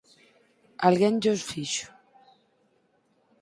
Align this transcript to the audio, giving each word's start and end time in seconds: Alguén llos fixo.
Alguén 0.89 1.15
llos 1.25 1.41
fixo. 1.51 1.87